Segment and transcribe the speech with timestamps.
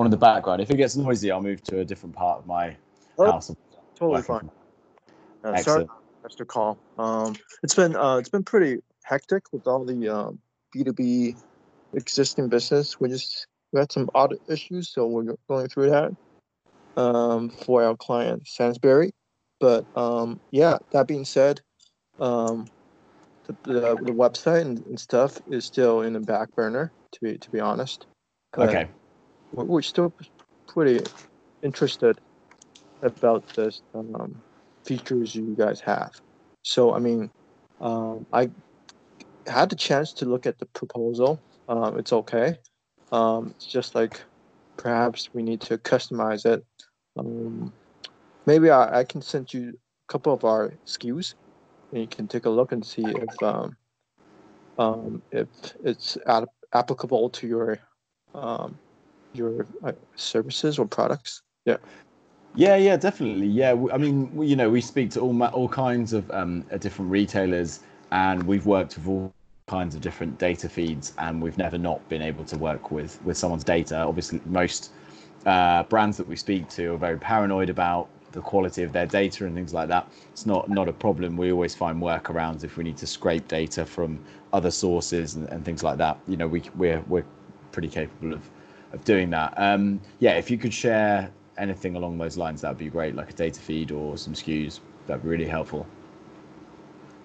[0.00, 0.60] on in the background.
[0.60, 2.76] If it gets noisy, I'll move to a different part of my
[3.18, 3.54] Oh, house.
[3.96, 4.50] Totally fine.
[5.44, 5.86] Uh, sorry.
[6.26, 6.46] Mr.
[6.46, 6.78] Call.
[6.98, 10.38] Um, it's been uh, it's been pretty hectic with all the um,
[10.74, 11.36] B2B
[11.94, 12.98] existing business.
[13.00, 17.96] We just we had some audit issues, so we're going through that um, for our
[17.96, 19.12] client Sansbury.
[19.60, 21.60] But um, yeah, that being said,
[22.18, 22.66] um,
[23.46, 26.92] the, the, the website and, and stuff is still in the back burner.
[27.12, 28.06] To be to be honest,
[28.52, 28.88] But Okay.
[29.52, 30.12] We're, still
[30.66, 31.04] pretty
[31.62, 32.18] interested
[33.02, 34.34] about this um,
[34.84, 36.12] features you guys have.
[36.62, 37.30] So I mean,
[37.80, 38.50] um, I
[39.46, 41.40] had the chance to look at the proposal.
[41.68, 42.56] Um, it's okay.
[43.12, 44.20] Um, it's just like
[44.76, 46.64] perhaps we need to customize it.
[47.16, 47.72] Um,
[48.46, 51.34] maybe I, I can send you a couple of our SKUs,
[51.92, 53.42] and you can take a look and see if
[54.78, 55.48] um, if
[55.84, 57.78] it's ad- applicable to your
[59.32, 61.42] your uh, services or products.
[61.64, 61.76] Yeah.
[62.54, 63.46] Yeah, yeah, definitely.
[63.46, 67.10] Yeah, I mean, you know, we speak to all all kinds of um, uh, different
[67.10, 69.32] retailers, and we've worked with all
[69.68, 73.36] kinds of different data feeds, and we've never not been able to work with with
[73.36, 73.98] someone's data.
[73.98, 74.90] Obviously, most
[75.46, 79.46] uh, brands that we speak to are very paranoid about the quality of their data
[79.46, 80.10] and things like that.
[80.32, 81.36] It's not not a problem.
[81.36, 84.18] We always find workarounds if we need to scrape data from
[84.52, 86.18] other sources and, and things like that.
[86.26, 87.26] You know, we we're we're
[87.70, 88.42] pretty capable of
[88.92, 89.54] of doing that.
[89.56, 93.34] Um, yeah, if you could share anything along those lines, that'd be great, like a
[93.34, 94.80] data feed or some SKUs.
[95.06, 95.86] That'd be really helpful.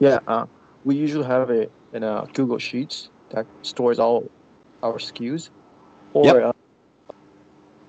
[0.00, 0.46] Yeah, uh,
[0.84, 4.30] we usually have it in a Google Sheets that stores all
[4.82, 5.50] our SKUs.
[6.12, 6.36] Or Yep.
[6.36, 6.52] uh,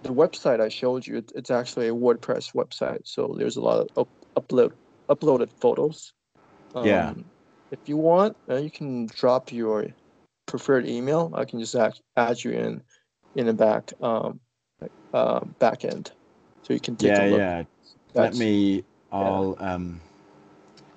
[0.03, 3.87] the website I showed you, it's actually a WordPress website, so there's a lot of
[3.97, 4.71] up- upload
[5.09, 6.13] uploaded photos.
[6.83, 7.09] Yeah.
[7.09, 7.25] Um,
[7.71, 9.87] If you want, uh, you can drop your
[10.45, 11.31] preferred email.
[11.33, 12.81] I can just add, add you in
[13.35, 14.39] in the back um,
[15.13, 16.11] uh, back end,
[16.63, 17.39] so you can take yeah, a look.
[17.39, 17.63] yeah.
[18.13, 18.83] Let That's, me.
[19.11, 20.01] I'll um.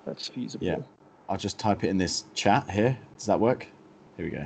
[0.05, 0.65] that's feasible.
[0.65, 0.77] Yeah.
[1.27, 2.97] I'll just type it in this chat here.
[3.15, 3.67] Does that work?
[4.17, 4.45] Here we go.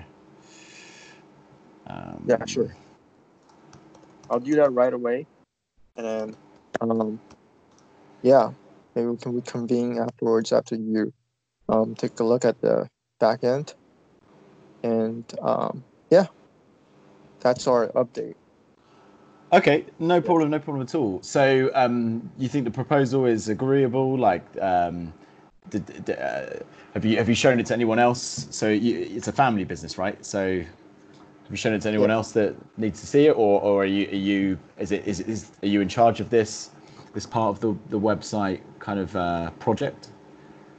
[1.88, 2.76] Um, Yeah, sure.
[4.30, 5.25] I'll do that right away.
[5.96, 6.36] And then,
[6.81, 7.20] um,
[8.22, 8.52] yeah,
[8.96, 11.14] maybe we can reconvene afterwards after you
[11.70, 12.88] um, take a look at the
[13.20, 13.74] back end.
[14.84, 16.25] And um, yeah,
[17.44, 18.36] that's our update.
[19.52, 21.22] Okay, no problem, no problem at all.
[21.22, 24.18] So, um, you think the proposal is agreeable?
[24.18, 25.14] Like, um,
[25.70, 26.46] did, did, uh,
[26.96, 28.48] have you have you shown it to anyone else?
[28.50, 30.26] So, you, it's a family business, right?
[30.26, 32.16] So, have you shown it to anyone Yeah.
[32.16, 35.20] else that needs to see it, or, or are you are you is it is,
[35.20, 36.72] is are you in charge of this
[37.14, 40.10] this part of the the website kind of uh, project?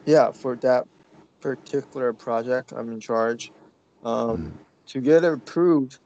[0.07, 0.89] Yeah, for that
[1.41, 3.53] particular project, I'm in charge.
[4.05, 4.53] Um, Mm.
[4.89, 5.99] To get it approved,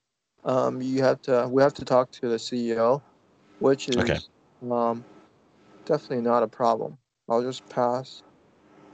[0.44, 3.02] um, you have to we have to talk to the CEO,
[3.58, 4.18] which is Okay.
[4.70, 5.04] um,
[5.84, 6.98] definitely not a problem.
[7.28, 8.22] I'll just pass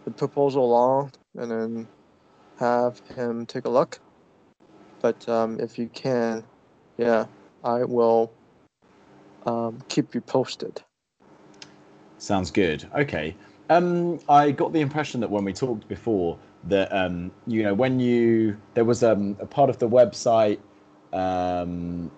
[0.05, 1.89] the proposal along and then
[2.59, 4.01] have him take a look.
[5.01, 6.45] But um, if you can,
[6.99, 7.27] yeah,
[7.63, 8.33] I will
[9.47, 10.83] um, keep you posted.
[12.19, 12.89] Sounds good.
[12.97, 13.35] Okay.
[13.71, 18.01] Um, I got the impression that when we talked before that um, you know when
[18.01, 20.59] you there was um, a part of the website
[21.15, 22.11] um,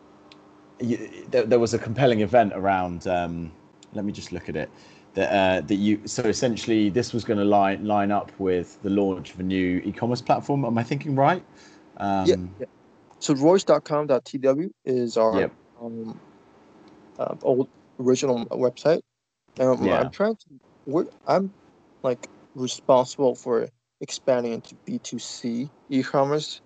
[0.81, 3.07] you, there, there was a compelling event around.
[3.07, 3.53] Um,
[3.93, 4.71] let me just look at it.
[5.15, 8.91] That uh, that you so essentially this was going to line line up with the
[8.91, 10.65] launch of a new e-commerce platform.
[10.65, 11.43] Am I thinking right?
[11.97, 12.67] Um, yeah, yeah.
[13.21, 16.21] So royce.com.tw is our um,
[17.19, 17.69] uh, old
[17.99, 19.01] original website.
[19.59, 20.01] Um, Yeah.
[20.01, 21.11] I'm trying to.
[21.27, 21.51] I'm
[22.03, 23.69] like responsible for
[24.01, 26.61] expanding into B2C e-commerce.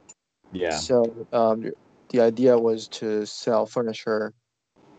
[0.52, 0.70] Yeah.
[0.70, 1.70] So um,
[2.10, 4.32] the- idea was to sell furniture,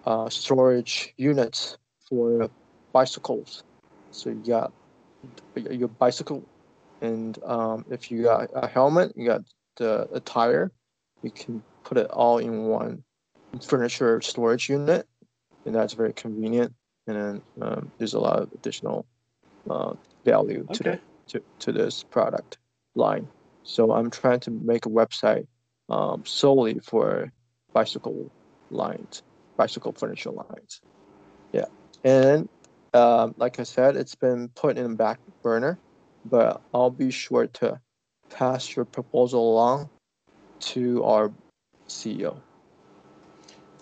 [0.06, 1.78] uh, storage units
[2.08, 2.50] for
[2.92, 3.64] bicycles.
[4.12, 4.74] So you got
[5.56, 6.44] your bicycle,
[7.02, 9.42] and um, if you got a helmet, you got
[9.78, 10.72] the a tire.
[11.24, 13.04] You can put it all in one
[13.62, 15.08] furniture storage unit,
[15.66, 16.74] and that's very convenient.
[17.07, 19.06] And then um, there's a lot of additional
[19.69, 19.94] uh,
[20.25, 22.57] value to the to, to this product
[22.96, 23.28] line.
[23.64, 25.48] So I'm trying to make a website
[25.92, 27.32] um, solely for
[27.74, 28.32] bicycle
[28.70, 29.24] lines,
[29.58, 30.82] bicycle furniture lines.
[31.52, 31.66] Yeah,
[32.04, 32.48] and
[32.94, 35.78] um, like I said, it's been put in the back burner,
[36.26, 37.80] but I'll be sure to
[38.30, 39.90] pass your proposal along
[40.62, 41.32] to our
[41.88, 42.40] CEO.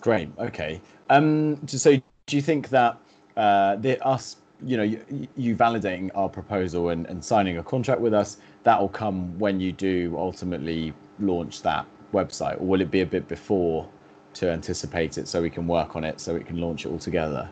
[0.00, 0.30] Great.
[0.38, 0.80] Okay.
[1.10, 1.96] Um, so
[2.26, 2.98] do you think that
[3.36, 8.00] uh, the us, you know, you, you validating our proposal and, and signing a contract
[8.00, 12.90] with us, that will come when you do ultimately launch that website, or will it
[12.90, 13.88] be a bit before
[14.34, 16.98] to anticipate it so we can work on it so we can launch it all
[16.98, 17.48] together?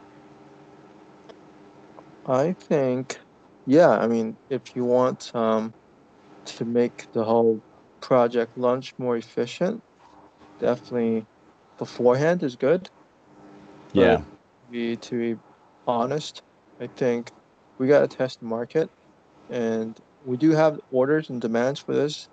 [2.27, 3.19] I think,
[3.67, 3.91] yeah.
[3.91, 5.73] I mean, if you want um,
[6.45, 7.61] to make the whole
[8.01, 9.83] project launch more efficient,
[10.61, 11.25] definitely
[11.79, 12.91] beforehand is good.
[13.93, 14.17] Yeah.
[14.17, 14.25] But
[14.71, 15.41] be to be
[15.87, 16.43] honest,
[16.81, 17.31] I think
[17.79, 18.91] we got to test the market,
[19.51, 22.29] and we do have orders and demands for this.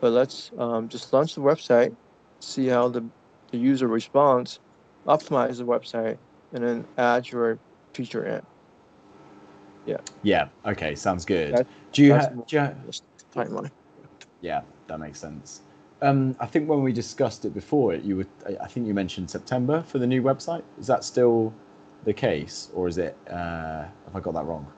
[0.00, 1.94] But let's um, just launch the website,
[2.40, 3.08] see how the,
[3.50, 4.60] the user responds,
[5.06, 6.18] optimize the website,
[6.52, 7.58] and then add your
[7.94, 8.42] feature in.
[9.86, 9.98] Yeah.
[10.22, 10.48] Yeah.
[10.66, 10.94] Okay.
[10.94, 11.56] Sounds good.
[11.56, 13.04] That- do you, that's ha- do you ha- Just
[13.34, 13.70] timeline.
[14.42, 15.62] Yeah, that makes sense.
[16.02, 19.30] Um, I think when we discussed it before, you were, I- I think you mentioned
[19.30, 20.62] September for the new website.
[20.78, 21.54] Is that still
[22.04, 23.16] the case, or is it?
[23.30, 24.70] Uh, have I got that wrong?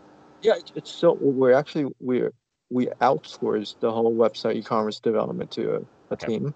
[0.43, 2.33] Yeah, it's, it's so we're actually we're
[2.71, 6.27] we outsource the whole website e-commerce development to a, a Okay.
[6.27, 6.55] team,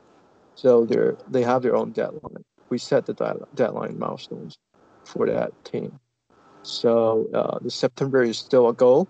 [0.54, 2.44] so they're they have their own deadline.
[2.68, 4.58] We set the dead- deadline milestones
[5.04, 5.98] for that team.
[6.62, 9.08] So uh, the September is still a goal.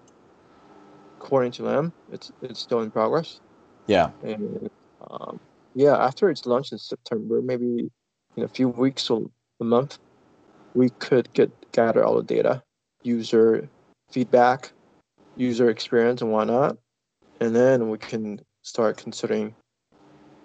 [1.20, 3.40] According to them, it's it's still in progress.
[3.86, 4.10] Yeah.
[4.22, 4.70] And
[5.10, 5.40] um,
[5.74, 7.90] yeah, after it's launched in September, maybe
[8.36, 9.98] in a few weeks or a month,
[10.74, 12.62] we could get gather all the data,
[13.02, 13.68] user
[14.10, 14.72] feedback,
[15.36, 16.76] user experience, and whatnot,
[17.42, 19.52] and then we can start considering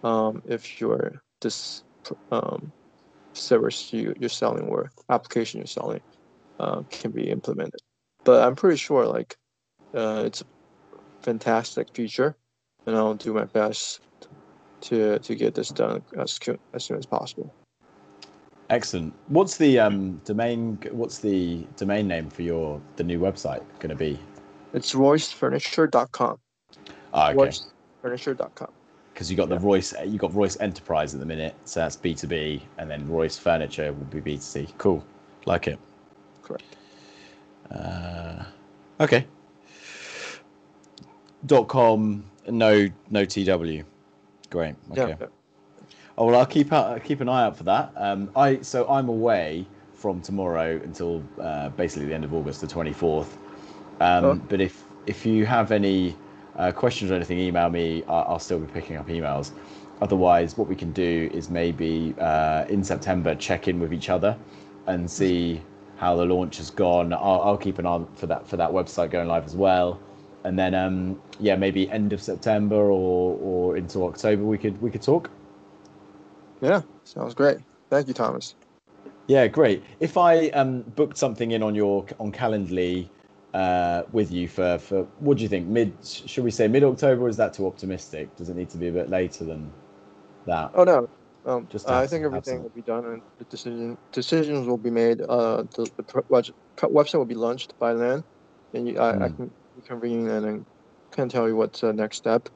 [0.04, 1.84] um, if your this
[2.32, 2.72] um,
[3.34, 6.02] service you, you're selling or application you're selling
[6.60, 7.80] uh, can be implemented.
[8.24, 9.36] But I'm pretty sure like
[9.94, 10.46] uh, it's a
[11.22, 12.36] fantastic feature,
[12.88, 14.02] and I'll do my best
[14.82, 16.40] to to get this done as
[16.74, 17.54] as soon as possible.
[18.72, 19.14] Excellent.
[19.28, 20.80] What's the um, domain?
[20.92, 24.20] What's the domain name for your the new website going to be?
[24.74, 26.40] It's roycefurniture.com.
[27.18, 27.52] Ah, okay.
[28.04, 28.69] Roycefurniture.com.
[29.14, 32.14] Because you got the Royce, you got Royce Enterprise at the minute, so that's B
[32.14, 34.68] two B, and then Royce Furniture will be B two C.
[34.78, 35.04] Cool,
[35.48, 35.80] like it.
[36.44, 36.64] Correct.
[37.72, 38.44] Uh,
[39.00, 39.25] okay.
[41.48, 42.24] Dot com.
[42.48, 43.84] No, no TW.
[44.52, 44.75] Great.
[44.92, 45.16] Okay.
[45.19, 45.28] Yeah.
[46.19, 47.92] Oh well, I'll keep out, keep an eye out for that.
[47.96, 49.66] Um, I so I'm away
[49.96, 53.30] from tomorrow until uh, basically the end of August, the 24th.
[54.00, 54.36] Um, Oh.
[54.36, 56.16] But if if you have any
[56.57, 58.04] uh, questions or anything, email me.
[58.07, 59.51] I- I'll still be picking up emails.
[60.01, 64.38] Otherwise, what we can do is maybe uh, in September check in with each other
[64.86, 65.62] and see
[65.98, 67.13] how the launch has gone.
[67.13, 70.00] I'll, I'll keep an eye for that for that website going live as well.
[70.44, 74.92] And then um, yeah, maybe end of September or or into October we could we
[74.92, 75.31] could talk.
[76.62, 76.81] Yeah.
[77.04, 77.57] Sounds great.
[77.89, 78.56] Thank you, Thomas.
[79.27, 79.83] Yeah, great.
[80.00, 83.09] If I um, booked something in on your on Calendly
[83.54, 85.68] uh, with you for for what do you think?
[85.68, 85.94] Mid?
[86.06, 87.26] Should we say mid October?
[87.26, 88.36] Or is that too optimistic?
[88.36, 89.72] Does it need to be a bit later than
[90.46, 90.72] that?
[90.74, 91.08] Oh no.
[91.46, 94.90] Um, Just to I think everything will be done and the decision decisions will be
[94.92, 95.22] made.
[95.22, 96.04] Uh, the, the
[96.84, 98.24] website will be launched by then,
[98.74, 99.36] and you, I, I Hmm.
[99.36, 99.52] can
[99.86, 100.66] convene and
[101.14, 102.50] can tell you what's the next step.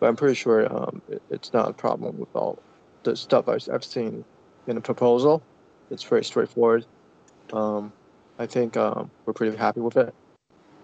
[0.00, 2.62] But I'm pretty sure um, it, it's not a problem with all
[3.04, 4.24] the stuff I've, I've seen
[4.66, 5.46] in the proposal.
[5.90, 6.84] It's very straightforward.
[7.52, 7.94] Um,
[8.38, 10.14] I think um, we're pretty happy with it.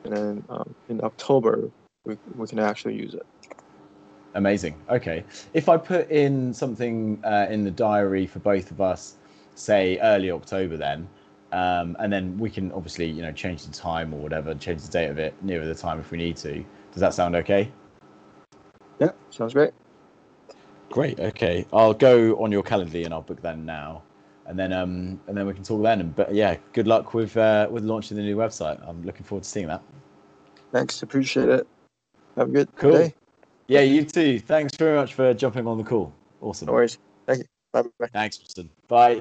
[0.05, 1.70] And then um, in October,
[2.05, 3.26] we, we can actually use it.
[4.35, 4.76] Amazing.
[4.88, 5.25] Okay.
[5.55, 9.17] If I put in something uh, in the diary for both of us,
[9.55, 11.08] say early October, then,
[11.52, 14.91] um, and then we can obviously you know change the time or whatever, change the
[14.91, 16.65] date of it nearer the time if we need to.
[16.93, 17.70] Does that sound okay?
[19.01, 19.72] Yeah, sounds great.
[20.91, 21.19] Great.
[21.19, 24.03] Okay, I'll go on your Calendly and I'll book that now,
[24.51, 26.01] and then um and then we can talk then.
[26.01, 28.87] And but yeah, good luck with uh, with launching the new website.
[28.87, 29.83] I'm looking forward to seeing that.
[30.73, 31.03] Thanks.
[31.03, 31.67] Appreciate it.
[32.37, 32.93] Have a good Cool.
[32.93, 33.15] day.
[33.69, 34.41] Yeah, you too.
[34.41, 36.13] Thanks very much for jumping on the call.
[36.41, 36.67] Awesome.
[36.67, 36.99] No worries.
[37.27, 37.45] Thank you.
[37.73, 38.09] Bye.
[38.13, 38.69] Thanks, Justin.
[38.89, 39.21] Bye.